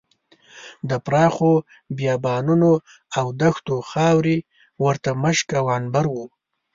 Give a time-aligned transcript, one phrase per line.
[0.89, 1.53] د پراخو
[1.97, 2.71] بیابانونو
[3.19, 4.37] او دښتونو خاورې
[4.85, 6.25] ورته مشک او عنبر وو.